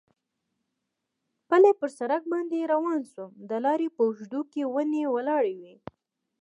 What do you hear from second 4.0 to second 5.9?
اوږدو کې ونې ولاړې وې.